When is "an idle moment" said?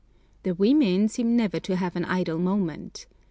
1.95-3.05